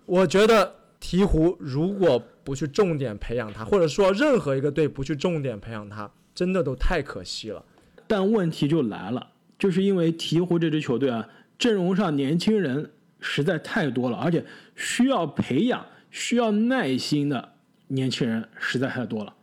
[0.08, 7.64] 我觉得鹈鹕如果不去重点培养他，或者说任何一个队不去重点培养他，真的都太可惜了。
[8.10, 14.44] 但问题就来了，就是因为鹈鹕这支球队啊，阵容上年轻人实在太多了，而且
[14.76, 17.54] 需要培养、需要耐心的
[17.90, 19.36] 年轻人实在太多了。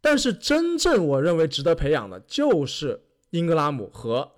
[0.00, 3.00] 但是真正我认为值得培养的，就是
[3.30, 4.32] 英格拉姆和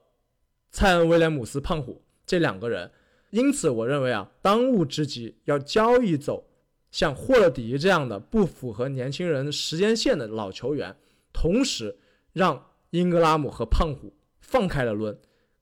[0.70, 2.90] 蔡恩威廉姆斯胖虎这两个人。
[3.30, 6.44] 因此，我认为啊，当务之急要交易走
[6.90, 10.94] 像霍勒迪这样的不符合年轻人时间线的老球员，
[11.32, 11.96] 同时
[12.34, 12.66] 让。
[12.94, 15.16] 英格拉姆和胖虎放开了抡，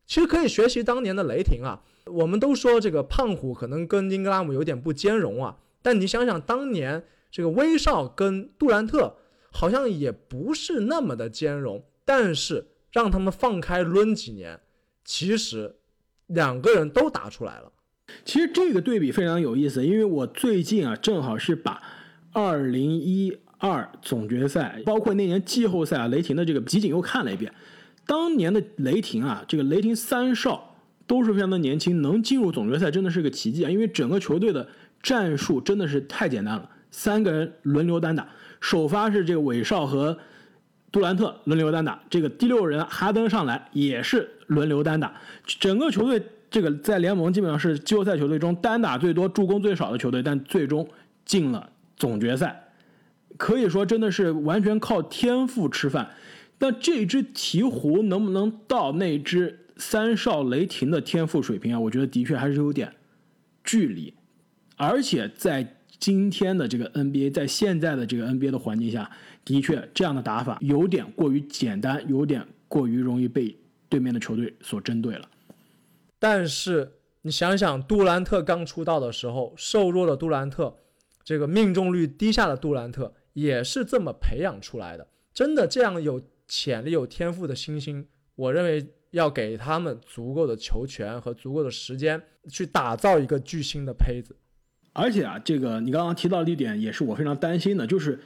[0.07, 1.83] 其实可以学习当年的雷霆啊。
[2.05, 9.17] 我们都说这个胖虎可能跟英格拉姆有点不兼容啊，但你想想当年这个威少跟杜兰特
[9.51, 14.61] 好像也不是那么的兼容，但是让他们放开抡几年，
[15.03, 15.77] 其实
[16.27, 17.73] 两个人都打出来了。
[18.27, 21.83] 其实这个对比非常有意思，因为我最近啊正好是把
[22.35, 23.39] 二零一。
[23.65, 27.53] 二总决赛，包括那年季后赛啊，雷霆的这个集锦又看了一遍。
[28.05, 30.75] 当年的雷霆啊，这个雷霆三少
[31.07, 33.71] 都是非常的年轻，能进入总决赛真的是个奇迹啊！
[33.71, 34.67] 因为整个球队的
[35.01, 38.27] 战术真的是太简单了，三个人轮流单打，
[38.61, 40.19] 首发是这个韦少和
[40.91, 45.15] 杜兰特轮流单打，这个第六人哈登上来也是轮流单打，
[45.47, 50.85] 整个球队这个在联盟基本上是季后赛球队中单打最多、助攻最少的球队，但最终
[51.25, 52.61] 进了总决赛，
[53.43, 56.09] 可以说真的是完全靠天赋吃饭。
[56.59, 61.81] 但这支鹈鹕能不能到那支三少雷霆的天赋水平啊？
[61.81, 62.95] 我觉得的确还是有点
[63.65, 64.15] 距离，
[64.77, 69.11] 而且在今天的这个 NBA，在现在的这个 NBA 的环境下，
[69.45, 75.29] 的确这样的打法有点过于简单，有点过于容易被对面的球队所针对了。
[76.21, 80.77] 但是你想想，杜兰特刚出道的时候，瘦弱的杜兰特，
[81.25, 85.07] 这个命中率低下的杜兰特，也是这么培养出来的。
[85.33, 94.37] 真的这样有潜力、有天赋的新星，我认为要给他们足够的球权和足够的时间，去打造一个巨星的胚子。
[94.93, 98.21] 而且啊，这个你刚刚提到的一点，也是我非常担心的，就是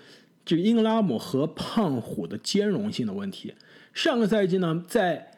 [0.45, 3.55] 这个英格拉姆和胖虎的兼容性的问题。
[3.95, 5.31] 上个赛季呢，在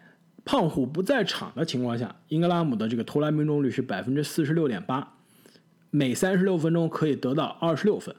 [0.47, 5.19] 胖虎不在场的情况下，英格拉姆的这个投篮命中率是百分之四十六点八，
[5.91, 8.17] 每三十六分钟可以得到二十六分。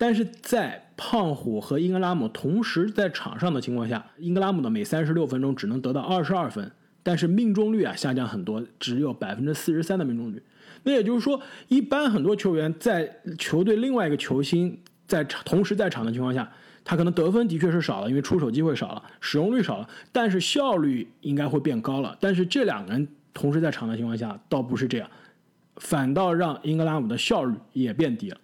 [0.00, 6.72] 但是在胖虎和英格拉姆同时在场上的情况下，英格拉姆的每三十六分钟只能得到二十二分，
[7.02, 10.42] 但是命中率啊下降很多，只有百分之四十三的命中率。
[10.84, 11.38] 那也就是说，
[11.68, 16.50] 一般很多球员在球队另外一个球星在场同时在场的情况下，
[16.82, 22.16] 他可能得分的确是少了，因为出手机会少了，使用率少了，但是效率应该会变高了。
[22.18, 25.10] 但是这两个人同时在场的情况下，倒不是这样，
[25.76, 28.38] 反倒让英格拉姆的效率也变低了。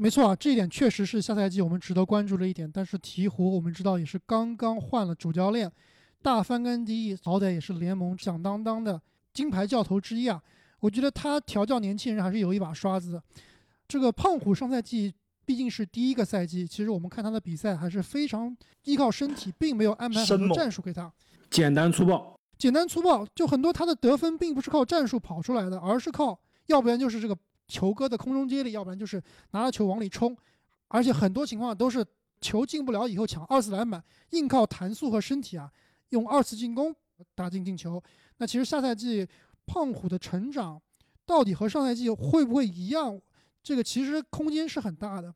[0.00, 2.68] 没错啊，这一点确实是下赛季我们值得关注的一点。
[2.72, 5.70] 但是鹈鹕我们知道也是刚刚换了主教练，
[6.22, 8.98] 大范甘迪好歹也是联盟响当当的
[9.34, 10.40] 金牌教头之一啊。
[10.78, 13.22] 我觉得他调教年轻人还是有一把刷子的。
[13.86, 15.12] 这个胖虎上赛季
[15.44, 21.12] 毕竟是第一个赛季，其实我们看他的比赛还是非常依靠身体，并没有安排很多战术给他，
[21.50, 27.36] 简单粗暴，简单粗暴，就很多他的得分并不是靠战术跑出来的，而是靠要不然就是这个。
[27.70, 30.36] 球哥的空中接力，要不然就是拿着球往里冲，
[30.88, 32.04] 而且很多情况都是
[32.40, 35.70] 球进不了以后抢二次篮板，硬靠弹速和身体啊，
[36.08, 36.92] 用二次进攻
[37.34, 38.02] 打进进球。
[38.38, 39.28] 那其实下赛季
[39.66, 40.80] 胖虎的成长
[41.24, 43.20] 到底和上赛季会不会一样？
[43.62, 45.32] 这个其实空间是很大的。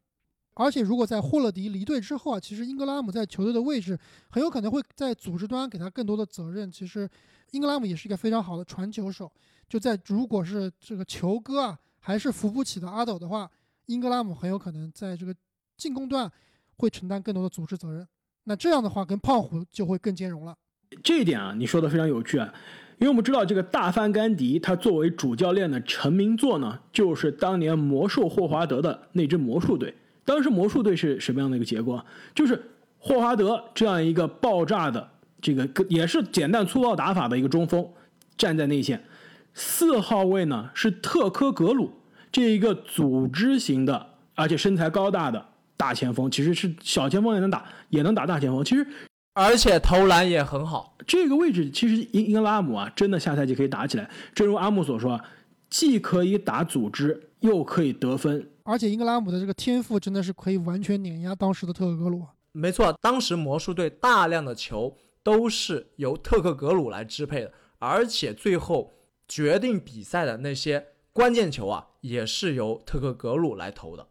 [0.54, 3.98] 而且如果在霍勒迪离队之后啊，其实英格拉姆在球队的位置
[4.30, 6.70] 很有可能会在组织端给他更多的责任。
[6.70, 7.08] 其实
[7.50, 9.30] 英格拉姆也是一个非常好的传球手，
[9.68, 11.78] 就在如果是这个球哥啊。
[12.06, 13.50] 还是扶不起的阿斗的话，
[13.86, 15.34] 英格拉姆很有可能在这个
[15.78, 16.30] 进攻段
[16.76, 18.06] 会承担更多的组织责任。
[18.44, 20.54] 那这样的话，跟胖虎就会更兼容了。
[21.02, 22.52] 这一点啊，你说的非常有趣啊，
[22.98, 29.96] 因为我们知道这个大范甘迪他作为主教练的成名作呢，就是当年魔兽霍华德的那支魔术队。
[30.26, 32.04] 当时魔术队是什么样的一个结果？
[32.34, 32.62] 就是
[32.98, 37.90] 霍华德这样一个爆炸的这个也是简单粗暴打法的一个中锋，
[38.36, 39.02] 站在内线。
[39.54, 41.92] 四号位呢是特科格鲁，
[42.32, 45.46] 这一个组织型的，而且身材高大的
[45.76, 48.64] 大前锋，其实是小前锋也能打，也能打大前锋。
[48.64, 48.84] 其实，
[49.34, 50.96] 而且投篮也很好。
[51.06, 54.10] 这个位置其实英英格拉姆啊，真的下赛季可以打起来。
[54.34, 55.20] 正如阿木所说，
[55.70, 58.50] 既可以打组织，又可以得分。
[58.64, 62.24] 而且英格拉姆的这个天赋真的是可以完全碾压当时的特克格鲁。
[62.50, 68.90] 没错，当时魔术队大量的球都是由特克格鲁来支配的，而且最后。
[69.28, 74.08] 决定比赛的那些关键球啊，也是由特克格鲁来投的。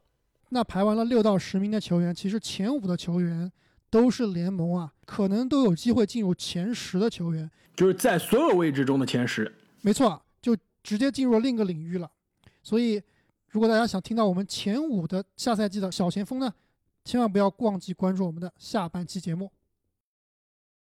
[0.50, 3.52] 那排完了六到十名的球员，其实前五的球员
[3.90, 9.52] 都是联盟啊，可能都有机会进入前十的球员，就是在所有位置中的前十。
[9.82, 12.10] 没错，就直接进入了另一个领域了。
[12.62, 13.02] 所以，
[13.50, 16.54] 如果大家想听到我们前五的下赛季的小前锋呢，
[17.04, 19.52] 千万不要忘记关注我们的下半期节目。